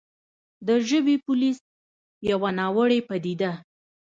د 0.67 0.69
«ژبې 0.87 1.15
پولیس» 1.25 1.59
يوه 2.31 2.49
ناوړې 2.59 2.99
پديده 3.09 3.51